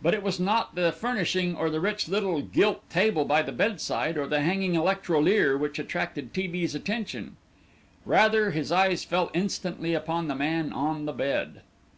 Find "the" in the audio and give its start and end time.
0.76-0.92, 1.68-1.78, 3.42-3.52, 4.26-4.40, 10.26-10.34, 11.04-11.12